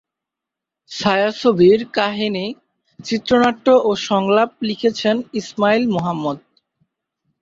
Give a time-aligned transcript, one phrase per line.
[0.91, 2.45] ছায়াছবিটির কাহিনী,
[2.99, 6.37] চিত্রনাট্য ও সংলাপ লিখেছেন ইসমাইল মোহাম্মদ।